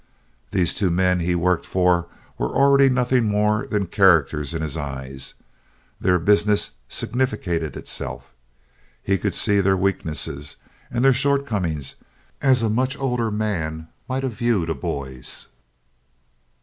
These 0.49 0.73
two 0.73 0.89
men 0.89 1.19
he 1.19 1.35
worked 1.35 1.63
for 1.67 2.07
were 2.39 2.49
already 2.55 2.89
nothing 2.89 3.25
more 3.25 3.67
than 3.67 3.85
characters 3.85 4.51
in 4.51 4.63
his 4.63 4.75
eyes—their 4.75 6.17
business 6.17 6.71
significated 6.89 7.77
itself. 7.77 8.33
He 9.03 9.19
could 9.19 9.35
see 9.35 9.61
their 9.61 9.77
weaknesses 9.77 10.55
and 10.89 11.05
their 11.05 11.13
shortcomings 11.13 11.97
as 12.41 12.63
a 12.63 12.67
much 12.71 12.97
older 12.97 13.29
man 13.29 13.89
might 14.09 14.23
have 14.23 14.33
viewed 14.33 14.71
a 14.71 14.73
boy's. 14.73 15.45